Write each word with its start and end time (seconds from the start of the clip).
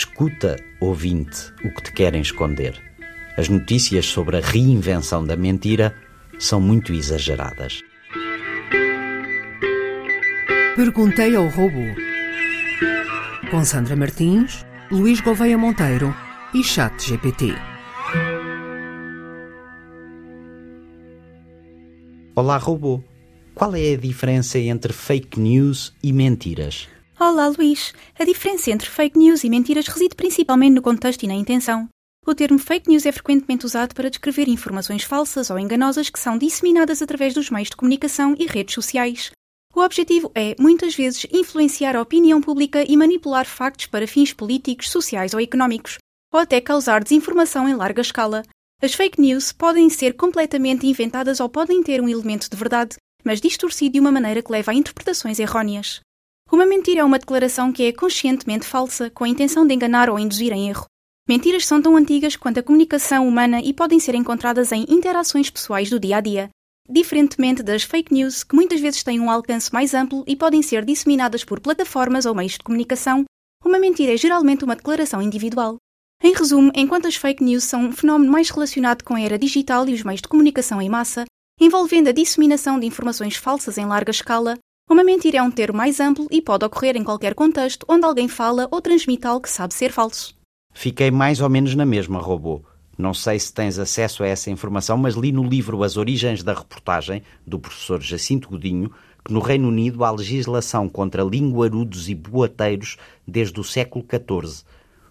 Escuta, 0.00 0.56
ouvinte, 0.80 1.52
o 1.62 1.74
que 1.74 1.82
te 1.82 1.92
querem 1.92 2.22
esconder. 2.22 2.74
As 3.36 3.50
notícias 3.50 4.06
sobre 4.06 4.38
a 4.38 4.40
reinvenção 4.40 5.22
da 5.22 5.36
mentira 5.36 5.94
são 6.38 6.58
muito 6.58 6.94
exageradas. 6.94 7.82
Perguntei 10.74 11.36
ao 11.36 11.46
robô. 11.48 11.84
Com 13.50 13.62
Sandra 13.62 13.94
Martins, 13.94 14.64
Luís 14.90 15.20
Gouveia 15.20 15.58
Monteiro 15.58 16.16
e 16.54 16.64
Chat 16.64 17.06
GPT. 17.06 17.54
Olá, 22.34 22.56
robô. 22.56 23.04
Qual 23.54 23.76
é 23.76 23.92
a 23.92 23.98
diferença 23.98 24.58
entre 24.58 24.94
fake 24.94 25.38
news 25.38 25.92
e 26.02 26.10
mentiras? 26.10 26.88
Olá, 27.22 27.48
Luís. 27.48 27.92
A 28.18 28.24
diferença 28.24 28.70
entre 28.70 28.88
fake 28.88 29.18
news 29.18 29.44
e 29.44 29.50
mentiras 29.50 29.86
reside 29.88 30.14
principalmente 30.14 30.76
no 30.76 30.80
contexto 30.80 31.22
e 31.22 31.26
na 31.26 31.34
intenção. 31.34 31.86
O 32.26 32.34
termo 32.34 32.58
fake 32.58 32.88
news 32.88 33.04
é 33.04 33.12
frequentemente 33.12 33.66
usado 33.66 33.94
para 33.94 34.08
descrever 34.08 34.48
informações 34.48 35.04
falsas 35.04 35.50
ou 35.50 35.58
enganosas 35.58 36.08
que 36.08 36.18
são 36.18 36.38
disseminadas 36.38 37.02
através 37.02 37.34
dos 37.34 37.50
meios 37.50 37.68
de 37.68 37.76
comunicação 37.76 38.34
e 38.38 38.46
redes 38.46 38.74
sociais. 38.74 39.30
O 39.76 39.82
objetivo 39.82 40.32
é, 40.34 40.56
muitas 40.58 40.94
vezes, 40.94 41.26
influenciar 41.30 41.94
a 41.94 42.00
opinião 42.00 42.40
pública 42.40 42.82
e 42.90 42.96
manipular 42.96 43.44
factos 43.44 43.84
para 43.84 44.08
fins 44.08 44.32
políticos, 44.32 44.88
sociais 44.88 45.34
ou 45.34 45.40
económicos, 45.42 45.98
ou 46.32 46.40
até 46.40 46.58
causar 46.58 47.04
desinformação 47.04 47.68
em 47.68 47.74
larga 47.74 48.00
escala. 48.00 48.44
As 48.80 48.94
fake 48.94 49.20
news 49.20 49.52
podem 49.52 49.90
ser 49.90 50.14
completamente 50.14 50.86
inventadas 50.86 51.38
ou 51.38 51.50
podem 51.50 51.82
ter 51.82 52.00
um 52.00 52.08
elemento 52.08 52.48
de 52.48 52.56
verdade, 52.56 52.96
mas 53.22 53.42
distorcido 53.42 53.92
de 53.92 54.00
uma 54.00 54.10
maneira 54.10 54.40
que 54.40 54.50
leva 54.50 54.70
a 54.70 54.74
interpretações 54.74 55.38
errôneas. 55.38 56.00
Uma 56.52 56.66
mentira 56.66 57.02
é 57.02 57.04
uma 57.04 57.18
declaração 57.18 57.72
que 57.72 57.84
é 57.84 57.92
conscientemente 57.92 58.66
falsa, 58.66 59.08
com 59.08 59.22
a 59.22 59.28
intenção 59.28 59.64
de 59.64 59.72
enganar 59.72 60.10
ou 60.10 60.18
induzir 60.18 60.52
em 60.52 60.68
erro. 60.68 60.84
Mentiras 61.28 61.64
são 61.64 61.80
tão 61.80 61.96
antigas 61.96 62.34
quanto 62.34 62.58
a 62.58 62.62
comunicação 62.62 63.28
humana 63.28 63.60
e 63.60 63.72
podem 63.72 64.00
ser 64.00 64.16
encontradas 64.16 64.72
em 64.72 64.84
interações 64.88 65.48
pessoais 65.48 65.88
do 65.88 66.00
dia 66.00 66.16
a 66.16 66.20
dia. 66.20 66.50
Diferentemente 66.88 67.62
das 67.62 67.84
fake 67.84 68.12
news, 68.12 68.42
que 68.42 68.56
muitas 68.56 68.80
vezes 68.80 69.04
têm 69.04 69.20
um 69.20 69.30
alcance 69.30 69.72
mais 69.72 69.94
amplo 69.94 70.24
e 70.26 70.34
podem 70.34 70.60
ser 70.60 70.84
disseminadas 70.84 71.44
por 71.44 71.60
plataformas 71.60 72.26
ou 72.26 72.34
meios 72.34 72.54
de 72.54 72.58
comunicação, 72.58 73.24
uma 73.64 73.78
mentira 73.78 74.14
é 74.14 74.16
geralmente 74.16 74.64
uma 74.64 74.74
declaração 74.74 75.22
individual. 75.22 75.76
Em 76.20 76.34
resumo, 76.34 76.72
enquanto 76.74 77.06
as 77.06 77.14
fake 77.14 77.44
news 77.44 77.62
são 77.62 77.84
um 77.84 77.92
fenómeno 77.92 78.32
mais 78.32 78.50
relacionado 78.50 79.04
com 79.04 79.14
a 79.14 79.20
era 79.20 79.38
digital 79.38 79.88
e 79.88 79.94
os 79.94 80.02
meios 80.02 80.20
de 80.20 80.26
comunicação 80.26 80.82
em 80.82 80.88
massa, 80.88 81.26
envolvendo 81.60 82.08
a 82.08 82.12
disseminação 82.12 82.80
de 82.80 82.86
informações 82.86 83.36
falsas 83.36 83.78
em 83.78 83.86
larga 83.86 84.10
escala, 84.10 84.58
uma 84.90 85.04
mentira 85.04 85.38
é 85.38 85.42
um 85.42 85.52
termo 85.52 85.78
mais 85.78 86.00
amplo 86.00 86.26
e 86.32 86.42
pode 86.42 86.64
ocorrer 86.64 86.96
em 86.96 87.04
qualquer 87.04 87.32
contexto 87.32 87.86
onde 87.88 88.04
alguém 88.04 88.26
fala 88.26 88.66
ou 88.72 88.82
transmite 88.82 89.24
algo 89.24 89.42
que 89.42 89.48
sabe 89.48 89.72
ser 89.72 89.92
falso. 89.92 90.34
Fiquei 90.74 91.12
mais 91.12 91.40
ou 91.40 91.48
menos 91.48 91.76
na 91.76 91.86
mesma, 91.86 92.18
robô. 92.20 92.62
Não 92.98 93.14
sei 93.14 93.38
se 93.38 93.52
tens 93.52 93.78
acesso 93.78 94.24
a 94.24 94.26
essa 94.26 94.50
informação, 94.50 94.96
mas 94.98 95.14
li 95.14 95.30
no 95.30 95.44
livro 95.44 95.84
As 95.84 95.96
Origens 95.96 96.42
da 96.42 96.52
Reportagem, 96.52 97.22
do 97.46 97.58
professor 97.58 98.00
Jacinto 98.02 98.48
Godinho, 98.48 98.90
que 99.24 99.32
no 99.32 99.40
Reino 99.40 99.68
Unido 99.68 100.04
há 100.04 100.10
legislação 100.10 100.88
contra 100.88 101.22
linguarudos 101.22 102.08
e 102.08 102.14
boateiros 102.14 102.96
desde 103.26 103.60
o 103.60 103.64
século 103.64 104.04
XIV. 104.04 104.64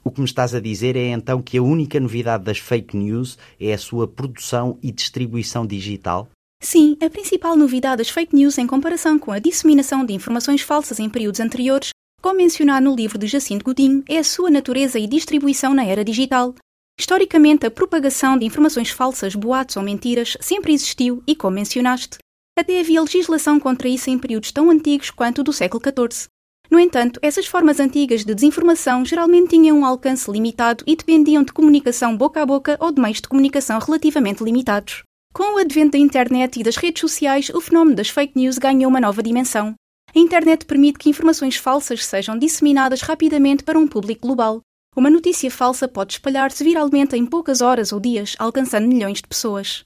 O 0.03 0.11
que 0.11 0.19
me 0.19 0.25
estás 0.25 0.53
a 0.53 0.59
dizer 0.59 0.95
é 0.97 1.07
então 1.07 1.41
que 1.41 1.57
a 1.57 1.63
única 1.63 1.99
novidade 1.99 2.43
das 2.43 2.57
fake 2.57 2.97
news 2.97 3.37
é 3.59 3.73
a 3.73 3.77
sua 3.77 4.07
produção 4.07 4.77
e 4.83 4.91
distribuição 4.91 5.65
digital? 5.65 6.27
Sim, 6.61 6.97
a 7.01 7.09
principal 7.09 7.55
novidade 7.55 7.97
das 7.97 8.09
fake 8.09 8.35
news 8.35 8.57
em 8.57 8.67
comparação 8.67 9.17
com 9.17 9.31
a 9.31 9.39
disseminação 9.39 10.05
de 10.05 10.13
informações 10.13 10.61
falsas 10.61 10.99
em 10.99 11.09
períodos 11.09 11.39
anteriores, 11.39 11.89
como 12.21 12.35
mencionado 12.35 12.85
no 12.85 12.95
livro 12.95 13.17
de 13.17 13.27
Jacinto 13.27 13.63
Godinho, 13.63 14.03
é 14.09 14.17
a 14.17 14.23
sua 14.23 14.51
natureza 14.51 14.99
e 14.99 15.07
distribuição 15.07 15.73
na 15.73 15.85
era 15.85 16.03
digital. 16.03 16.53
Historicamente, 16.99 17.65
a 17.65 17.71
propagação 17.71 18.37
de 18.37 18.45
informações 18.45 18.89
falsas, 18.89 19.35
boatos 19.35 19.77
ou 19.77 19.83
mentiras 19.83 20.35
sempre 20.41 20.73
existiu 20.73 21.23
e, 21.25 21.33
como 21.33 21.55
mencionaste, 21.55 22.17
até 22.57 22.81
havia 22.81 23.01
legislação 23.01 23.57
contra 23.57 23.87
isso 23.87 24.09
em 24.09 24.19
períodos 24.19 24.51
tão 24.51 24.69
antigos 24.69 25.09
quanto 25.09 25.39
o 25.39 25.43
do 25.45 25.53
século 25.53 25.81
XIV. 25.81 26.27
No 26.69 26.77
entanto, 26.77 27.21
essas 27.23 27.47
formas 27.47 27.79
antigas 27.79 28.25
de 28.25 28.35
desinformação 28.35 29.05
geralmente 29.05 29.51
tinham 29.51 29.79
um 29.79 29.85
alcance 29.85 30.29
limitado 30.29 30.83
e 30.85 30.95
dependiam 30.95 31.41
de 31.41 31.53
comunicação 31.53 32.15
boca 32.17 32.41
a 32.41 32.45
boca 32.45 32.77
ou 32.81 32.91
de 32.91 33.01
meios 33.01 33.21
de 33.21 33.29
comunicação 33.29 33.79
relativamente 33.79 34.43
limitados. 34.43 35.03
Com 35.33 35.55
o 35.55 35.57
advento 35.57 35.91
da 35.91 35.97
internet 35.97 36.59
e 36.59 36.63
das 36.63 36.75
redes 36.75 37.01
sociais, 37.01 37.49
o 37.49 37.61
fenómeno 37.61 37.95
das 37.95 38.09
fake 38.09 38.33
news 38.35 38.57
ganhou 38.57 38.89
uma 38.89 38.99
nova 38.99 39.21
dimensão. 39.21 39.75
A 40.13 40.19
internet 40.19 40.65
permite 40.65 40.97
que 40.97 41.09
informações 41.09 41.55
falsas 41.55 42.05
sejam 42.05 42.37
disseminadas 42.37 43.01
rapidamente 43.01 43.63
para 43.63 43.77
um 43.77 43.87
público 43.87 44.25
global. 44.25 44.61
Uma 44.95 45.09
notícia 45.09 45.51
falsa 45.51 45.87
pode 45.87 46.13
espalhar-se 46.13 46.63
viralmente 46.63 47.15
em 47.15 47.25
poucas 47.25 47.61
horas 47.61 47.93
ou 47.93 47.99
dias, 47.99 48.35
alcançando 48.39 48.87
milhões 48.87 49.21
de 49.21 49.27
pessoas. 49.27 49.85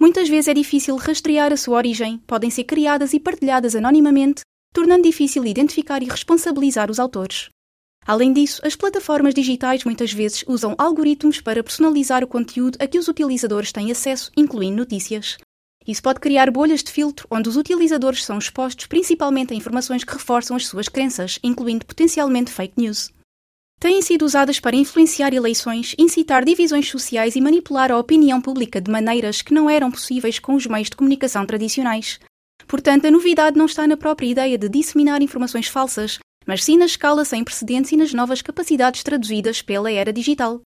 Muitas 0.00 0.28
vezes 0.28 0.48
é 0.48 0.54
difícil 0.54 0.96
rastrear 0.96 1.52
a 1.52 1.56
sua 1.56 1.76
origem, 1.76 2.18
podem 2.26 2.50
ser 2.50 2.64
criadas 2.64 3.12
e 3.12 3.20
partilhadas 3.20 3.76
anonimamente, 3.76 4.40
tornando 4.72 5.02
difícil 5.02 5.44
identificar 5.44 6.02
e 6.02 6.06
responsabilizar 6.06 6.90
os 6.90 6.98
autores. 6.98 7.50
Além 8.06 8.32
disso, 8.32 8.60
as 8.64 8.74
plataformas 8.74 9.34
digitais 9.34 9.84
muitas 9.84 10.12
vezes 10.12 10.44
usam 10.46 10.74
algoritmos 10.78 11.40
para 11.40 11.62
personalizar 11.62 12.24
o 12.24 12.26
conteúdo 12.26 12.78
a 12.80 12.86
que 12.86 12.98
os 12.98 13.08
utilizadores 13.08 13.70
têm 13.70 13.90
acesso, 13.90 14.32
incluindo 14.36 14.78
notícias. 14.78 15.36
Isso 15.86 16.02
pode 16.02 16.20
criar 16.20 16.50
bolhas 16.50 16.82
de 16.82 16.92
filtro 16.92 17.26
onde 17.30 17.48
os 17.48 17.56
utilizadores 17.56 18.24
são 18.24 18.38
expostos 18.38 18.86
principalmente 18.86 19.52
a 19.52 19.56
informações 19.56 20.04
que 20.04 20.12
reforçam 20.12 20.56
as 20.56 20.66
suas 20.66 20.88
crenças, 20.88 21.38
incluindo 21.42 21.86
potencialmente 21.86 22.50
fake 22.50 22.74
news. 22.76 23.10
Têm 23.80 24.02
sido 24.02 24.24
usadas 24.24 24.58
para 24.58 24.74
influenciar 24.74 25.32
eleições, 25.32 25.94
incitar 25.96 26.44
divisões 26.44 26.90
sociais 26.90 27.36
e 27.36 27.40
manipular 27.40 27.92
a 27.92 27.98
opinião 27.98 28.40
pública 28.40 28.80
de 28.80 28.90
maneiras 28.90 29.40
que 29.40 29.54
não 29.54 29.70
eram 29.70 29.90
possíveis 29.90 30.38
com 30.38 30.54
os 30.54 30.66
meios 30.66 30.90
de 30.90 30.96
comunicação 30.96 31.46
tradicionais. 31.46 32.18
Portanto, 32.66 33.06
a 33.06 33.10
novidade 33.10 33.56
não 33.56 33.66
está 33.66 33.86
na 33.86 33.96
própria 33.96 34.26
ideia 34.26 34.58
de 34.58 34.68
disseminar 34.68 35.22
informações 35.22 35.68
falsas, 35.68 36.18
mas 36.48 36.64
sim 36.64 36.78
na 36.78 36.86
escala 36.86 37.26
sem 37.26 37.44
precedentes 37.44 37.92
e 37.92 37.96
nas 37.98 38.14
novas 38.14 38.40
capacidades 38.40 39.02
traduzidas 39.02 39.60
pela 39.60 39.92
era 39.92 40.10
digital. 40.10 40.62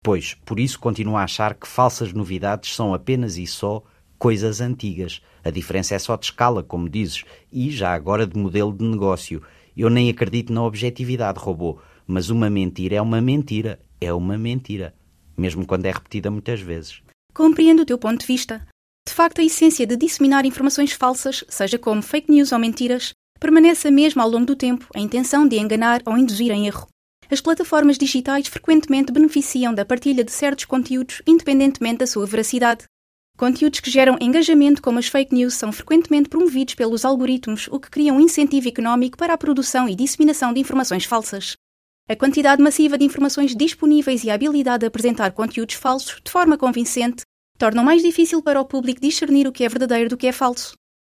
Pois, 0.00 0.34
por 0.44 0.60
isso 0.60 0.78
continuo 0.78 1.16
a 1.16 1.24
achar 1.24 1.54
que 1.54 1.66
falsas 1.66 2.12
novidades 2.12 2.72
são 2.72 2.94
apenas 2.94 3.36
e 3.36 3.44
só 3.44 3.82
coisas 4.16 4.60
antigas. 4.60 5.20
A 5.42 5.50
diferença 5.50 5.96
é 5.96 5.98
só 5.98 6.14
de 6.14 6.26
escala, 6.26 6.62
como 6.62 6.88
dizes, 6.88 7.24
e 7.50 7.68
já 7.72 7.92
agora 7.92 8.28
de 8.28 8.38
modelo 8.38 8.72
de 8.72 8.84
negócio. 8.84 9.42
Eu 9.76 9.90
nem 9.90 10.08
acredito 10.08 10.52
na 10.52 10.62
objetividade, 10.62 11.40
robô, 11.40 11.80
mas 12.06 12.30
uma 12.30 12.48
mentira 12.48 12.94
é 12.94 13.02
uma 13.02 13.20
mentira, 13.20 13.80
é 14.00 14.12
uma 14.12 14.38
mentira, 14.38 14.94
mesmo 15.36 15.66
quando 15.66 15.86
é 15.86 15.90
repetida 15.90 16.30
muitas 16.30 16.60
vezes. 16.60 17.02
Compreendo 17.34 17.82
o 17.82 17.86
teu 17.86 17.98
ponto 17.98 18.20
de 18.20 18.26
vista. 18.26 18.64
De 19.08 19.12
facto, 19.12 19.40
a 19.40 19.44
essência 19.44 19.84
de 19.84 19.96
disseminar 19.96 20.46
informações 20.46 20.92
falsas, 20.92 21.44
seja 21.48 21.78
como 21.78 22.02
fake 22.02 22.30
news 22.30 22.52
ou 22.52 22.58
mentiras, 22.58 23.13
permanece 23.44 23.88
a 23.88 23.90
mesma 23.90 24.22
ao 24.22 24.30
longo 24.30 24.46
do 24.46 24.56
tempo, 24.56 24.86
a 24.94 24.98
intenção 24.98 25.46
de 25.46 25.58
enganar 25.58 26.00
ou 26.06 26.16
induzir 26.16 26.50
em 26.50 26.66
erro. 26.66 26.86
As 27.30 27.42
plataformas 27.42 27.98
digitais 27.98 28.46
frequentemente 28.46 29.12
beneficiam 29.12 29.74
da 29.74 29.84
partilha 29.84 30.24
de 30.24 30.32
certos 30.32 30.64
conteúdos, 30.64 31.20
independentemente 31.26 31.98
da 31.98 32.06
sua 32.06 32.24
veracidade. 32.24 32.84
Conteúdos 33.36 33.80
que 33.80 33.90
geram 33.90 34.16
engajamento, 34.18 34.80
como 34.80 34.98
as 34.98 35.08
fake 35.08 35.34
news, 35.34 35.52
são 35.52 35.70
frequentemente 35.72 36.30
promovidos 36.30 36.74
pelos 36.74 37.04
algoritmos, 37.04 37.68
o 37.70 37.78
que 37.78 37.90
cria 37.90 38.14
um 38.14 38.20
incentivo 38.20 38.66
económico 38.66 39.18
para 39.18 39.34
a 39.34 39.38
produção 39.38 39.86
e 39.90 39.94
disseminação 39.94 40.50
de 40.50 40.60
informações 40.60 41.04
falsas. 41.04 41.54
A 42.08 42.16
quantidade 42.16 42.62
massiva 42.62 42.96
de 42.96 43.04
informações 43.04 43.54
disponíveis 43.54 44.24
e 44.24 44.30
a 44.30 44.34
habilidade 44.34 44.80
de 44.80 44.86
apresentar 44.86 45.32
conteúdos 45.32 45.74
falsos 45.74 46.18
de 46.24 46.30
forma 46.30 46.56
convincente 46.56 47.24
tornam 47.58 47.84
mais 47.84 48.02
difícil 48.02 48.40
para 48.40 48.58
o 48.60 48.64
público 48.64 49.02
discernir 49.02 49.46
o 49.46 49.52
que 49.52 49.64
é 49.64 49.68
verdadeiro 49.68 50.08
do 50.08 50.16
que 50.16 50.28
é 50.28 50.32
falso. 50.32 50.72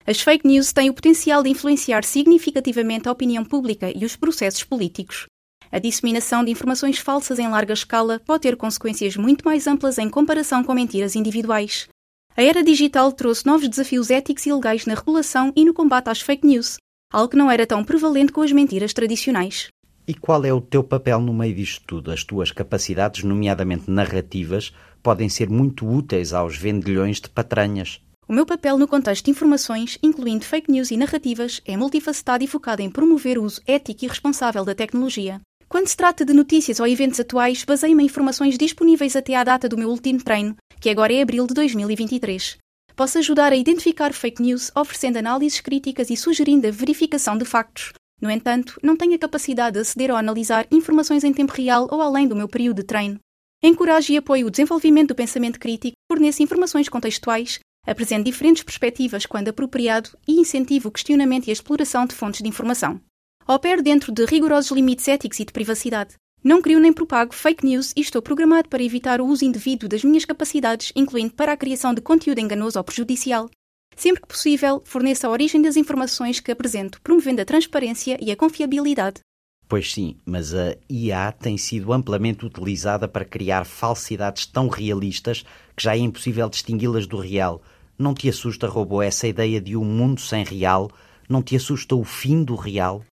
As 0.10 0.22
fake 0.22 0.48
news 0.48 0.72
têm 0.72 0.90
o 0.90 0.94
potencial 0.94 1.44
de 1.44 1.50
influenciar 1.50 2.02
significativamente 2.06 3.10
a 3.10 3.12
opinião 3.12 3.44
pública 3.44 3.92
e 3.94 4.06
os 4.06 4.16
processos 4.16 4.64
políticos. 4.64 5.26
A 5.70 5.80
disseminação 5.80 6.46
de 6.46 6.52
informações 6.52 6.98
falsas 6.98 7.40
em 7.40 7.50
larga 7.50 7.74
escala 7.74 8.22
pode 8.26 8.44
ter 8.44 8.56
consequências 8.56 9.18
muito 9.18 9.44
mais 9.44 9.68
amplas 9.68 9.98
em 9.98 10.10
comparação 10.10 10.64
com 10.64 10.74
mentiras 10.74 11.14
individuais. 11.18 11.90
A 12.38 12.42
era 12.42 12.64
digital 12.64 13.12
trouxe 13.12 13.46
novos 13.46 13.68
desafios 13.68 14.10
éticos 14.10 14.46
e 14.46 14.54
legais 14.54 14.86
na 14.86 14.94
regulação 14.94 15.52
e 15.54 15.66
no 15.66 15.74
combate 15.74 16.08
às 16.08 16.22
fake 16.22 16.48
news, 16.48 16.78
algo 17.12 17.32
que 17.32 17.38
não 17.38 17.52
era 17.52 17.68
tão 17.68 17.84
prevalente 17.84 18.32
com 18.32 18.42
as 18.42 18.54
mentiras 18.54 18.94
tradicionais. 18.94 19.68
E 20.08 20.14
qual 20.14 20.46
é 20.46 20.54
o 20.54 20.62
teu 20.62 20.86
papel 20.86 21.20
no 21.20 21.34
meio 21.34 21.54
disto 21.54 21.84
tudo? 21.86 22.12
As 22.12 22.24
tuas 22.24 22.50
capacidades, 22.50 23.26
nomeadamente 23.26 23.92
narrativas, 23.92 24.72
podem 25.04 25.28
ser 25.28 25.50
muito 25.50 25.86
úteis 25.86 26.32
aos 26.32 26.56
vendilhões 26.56 27.20
de 27.20 27.30
patranhas. 27.30 28.00
O 28.30 28.34
meu 28.34 28.46
papel 28.46 28.78
no 28.78 28.90
contexto 28.90 29.24
de 29.24 29.32
informações, 29.32 29.98
incluindo 30.04 30.44
fake 30.44 30.70
news 30.70 30.92
e 30.92 30.98
narrativas, 30.98 31.62
é 31.66 31.78
multifacetado 31.78 32.44
e 32.44 32.48
focado 32.48 32.82
em 32.82 32.90
promover 32.90 33.38
o 33.38 33.44
uso 33.44 33.62
ético 33.66 34.04
e 34.04 34.08
responsável 34.10 34.66
da 34.66 34.76
tecnologia. 34.76 35.40
Quando 35.70 35.88
se 35.88 35.96
trata 35.96 36.26
de 36.26 36.34
notícias 36.34 36.82
ou 36.82 36.88
eventos 36.88 37.22
atuais, 37.22 37.64
baseio-me 37.64 38.04
em 38.04 38.08
informações 38.08 38.58
disponíveis 38.58 39.16
até 39.16 39.34
à 39.34 39.46
data 39.46 39.70
do 39.70 39.78
meu 39.78 39.90
último 39.90 40.22
treino, 40.22 40.58
que 40.82 40.90
agora 40.90 41.14
é 41.14 41.22
abril 41.22 41.48
de 41.48 41.54
2023. 41.54 42.58
Posso 42.98 43.18
ajudar 43.18 43.54
a 43.54 43.56
identificar 43.56 44.12
fake 44.12 44.42
news, 44.42 44.72
oferecendo 44.76 45.20
análises 45.20 45.62
críticas 45.62 46.10
e 46.10 46.18
sugerindo 46.18 46.68
a 46.68 46.72
verificação 46.72 47.38
de 47.38 47.46
factos. 47.46 47.94
No 48.22 48.30
entanto, 48.30 48.78
não 48.84 48.98
tenho 48.98 49.16
a 49.16 49.20
capacidade 49.20 49.76
de 49.76 49.80
aceder 49.80 50.12
ou 50.12 50.18
analisar 50.18 50.68
informações 50.70 51.24
em 51.24 51.32
tempo 51.32 51.54
real 51.54 51.88
ou 51.90 52.02
além 52.02 52.28
do 52.28 52.36
meu 52.36 52.50
período 52.50 52.78
de 52.78 52.84
treino. 52.84 53.20
Encorajo 53.64 54.12
e 54.12 54.18
apoio 54.18 54.48
o 54.48 54.52
desenvolvimento 54.52 55.10
do 55.10 55.16
pensamento 55.16 55.60
crítico, 55.60 55.96
forneço 56.12 56.44
informações 56.44 56.90
contextuais, 56.90 57.60
apresento 57.88 58.26
diferentes 58.26 58.62
perspectivas 58.62 59.26
quando 59.26 59.48
apropriado 59.48 60.10
e 60.28 60.34
incentivo 60.34 60.90
o 60.90 60.92
questionamento 60.92 61.48
e 61.48 61.50
a 61.50 61.54
exploração 61.54 62.06
de 62.06 62.14
fontes 62.14 62.42
de 62.42 62.50
informação. 62.50 63.00
Opero 63.48 63.82
dentro 63.82 64.12
de 64.12 64.26
rigorosos 64.26 64.72
limites 64.72 65.08
éticos 65.08 65.40
e 65.40 65.46
de 65.46 65.54
privacidade. 65.54 66.16
Não 66.44 66.62
crio 66.62 66.80
nem 66.80 66.92
propago 66.92 67.34
fake 67.34 67.66
news 67.66 67.94
e 67.96 68.02
estou 68.02 68.22
programado 68.22 68.68
para 68.68 68.84
evitar 68.84 69.22
o 69.22 69.26
uso 69.26 69.46
indevido 69.46 69.88
das 69.88 70.04
minhas 70.04 70.26
capacidades, 70.26 70.92
incluindo 70.96 71.34
para 71.34 71.54
a 71.54 71.58
criação 71.58 71.94
de 71.94 72.02
conteúdo 72.02 72.40
enganoso 72.40 72.78
ou 72.78 72.84
prejudicial. 72.84 73.50
Sempre 73.96 74.22
que 74.22 74.28
possível, 74.28 74.82
forneço 74.86 75.26
a 75.26 75.30
origem 75.30 75.62
das 75.62 75.76
informações 75.76 76.40
que 76.40 76.52
apresento, 76.52 77.02
promovendo 77.02 77.42
a 77.42 77.46
transparência 77.46 78.18
e 78.22 78.32
a 78.32 78.36
confiabilidade. 78.36 79.22
Pois 79.68 79.92
sim, 79.92 80.16
mas 80.26 80.54
a 80.54 80.78
IA 80.90 81.32
tem 81.32 81.58
sido 81.58 81.92
amplamente 81.92 82.46
utilizada 82.46 83.08
para 83.08 83.26
criar 83.26 83.66
falsidades 83.66 84.46
tão 84.46 84.68
realistas 84.68 85.44
que 85.76 85.84
já 85.84 85.96
é 85.96 86.00
impossível 86.00 86.48
distingui-las 86.48 87.08
do 87.08 87.18
real. 87.18 87.62
Não 88.00 88.14
te 88.14 88.30
assusta, 88.30 88.68
robô, 88.68 89.02
essa 89.02 89.28
ideia 89.28 89.60
de 89.60 89.76
um 89.76 89.84
mundo 89.84 90.22
sem 90.22 90.44
real? 90.44 90.92
Não 91.28 91.42
te 91.42 91.56
assusta 91.56 91.96
o 91.96 92.04
fim 92.04 92.44
do 92.44 92.56
real? 92.56 93.04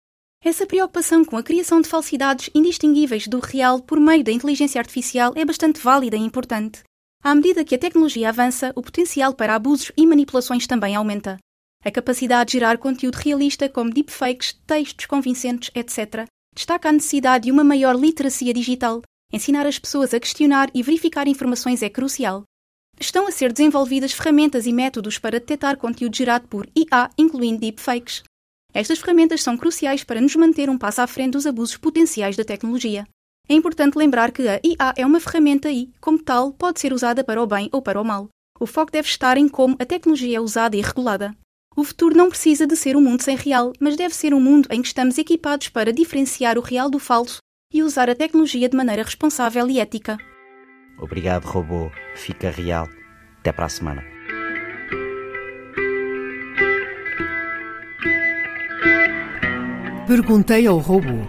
Essa 0.43 0.67
preocupação 0.67 1.25
com 1.25 1.37
a 1.37 1.41
criação 1.43 1.81
de 1.81 1.89
falsidades 1.89 2.51
indistinguíveis 2.53 3.27
do 3.27 3.39
real 3.39 3.81
por 3.81 3.99
meio 3.99 4.23
da 4.23 4.31
inteligência 4.31 4.79
artificial 4.79 5.33
é 5.35 5.43
bastante 5.43 5.79
válida 5.79 6.15
e 6.15 6.19
importante. 6.19 6.83
À 7.23 7.33
medida 7.33 7.65
que 7.65 7.73
a 7.73 7.79
tecnologia 7.79 8.29
avança, 8.29 8.71
o 8.75 8.83
potencial 8.83 9.33
para 9.33 9.55
abusos 9.55 9.91
e 9.97 10.05
manipulações 10.05 10.67
também 10.67 10.95
aumenta. 10.95 11.39
A 11.83 11.89
capacidade 11.89 12.49
de 12.49 12.53
gerar 12.53 12.77
conteúdo 12.77 13.15
realista, 13.15 13.67
como 13.67 13.89
deepfakes, 13.91 14.53
textos 14.67 15.07
convincentes, 15.07 15.71
etc., 15.73 16.27
destaca 16.55 16.89
a 16.89 16.91
necessidade 16.91 17.45
de 17.45 17.51
uma 17.51 17.63
maior 17.63 17.95
literacia 17.95 18.53
digital. 18.53 19.01
Ensinar 19.33 19.65
as 19.65 19.79
pessoas 19.79 20.13
a 20.13 20.19
questionar 20.19 20.69
e 20.75 20.83
verificar 20.83 21.27
informações 21.27 21.81
é 21.81 21.89
crucial. 21.89 22.43
Estão 22.99 23.27
a 23.27 23.31
ser 23.31 23.51
desenvolvidas 23.51 24.13
ferramentas 24.13 24.65
e 24.65 24.71
métodos 24.71 25.17
para 25.17 25.39
detectar 25.39 25.77
conteúdo 25.77 26.15
gerado 26.15 26.47
por 26.47 26.67
IA, 26.75 27.09
incluindo 27.17 27.59
deepfakes. 27.59 28.23
Estas 28.73 28.99
ferramentas 28.99 29.43
são 29.43 29.57
cruciais 29.57 30.03
para 30.03 30.21
nos 30.21 30.35
manter 30.35 30.69
um 30.69 30.77
passo 30.77 31.01
à 31.01 31.07
frente 31.07 31.33
dos 31.33 31.45
abusos 31.45 31.77
potenciais 31.77 32.35
da 32.35 32.43
tecnologia. 32.43 33.05
É 33.47 33.53
importante 33.53 33.97
lembrar 33.97 34.31
que 34.31 34.47
a 34.47 34.59
IA 34.63 34.93
é 34.97 35.05
uma 35.05 35.19
ferramenta 35.19 35.71
e, 35.71 35.91
como 36.01 36.17
tal, 36.17 36.51
pode 36.51 36.79
ser 36.79 36.91
usada 36.91 37.23
para 37.23 37.41
o 37.41 37.47
bem 37.47 37.69
ou 37.71 37.81
para 37.81 38.01
o 38.01 38.05
mal. 38.05 38.29
O 38.59 38.65
foco 38.65 38.91
deve 38.91 39.07
estar 39.07 39.37
em 39.37 39.47
como 39.47 39.75
a 39.79 39.85
tecnologia 39.85 40.37
é 40.37 40.41
usada 40.41 40.75
e 40.75 40.81
regulada. 40.81 41.35
O 41.75 41.83
futuro 41.83 42.15
não 42.15 42.29
precisa 42.29 42.65
de 42.65 42.75
ser 42.75 42.95
um 42.95 43.01
mundo 43.01 43.21
sem 43.21 43.35
real, 43.35 43.73
mas 43.79 43.97
deve 43.97 44.15
ser 44.15 44.33
um 44.33 44.39
mundo 44.39 44.67
em 44.71 44.81
que 44.81 44.87
estamos 44.87 45.17
equipados 45.17 45.67
para 45.67 45.91
diferenciar 45.91 46.57
o 46.57 46.61
real 46.61 46.89
do 46.89 46.99
falso 46.99 47.39
e 47.71 47.83
usar 47.83 48.09
a 48.09 48.15
tecnologia 48.15 48.69
de 48.69 48.77
maneira 48.77 49.03
responsável 49.03 49.69
e 49.69 49.79
ética. 49.79 50.17
Obrigado, 50.97 51.45
robô. 51.45 51.91
Fica 52.15 52.49
real. 52.49 52.87
Até 53.39 53.51
para 53.51 53.65
a 53.65 53.69
semana. 53.69 54.03
Perguntei 60.07 60.67
ao 60.67 60.77
robô. 60.77 61.25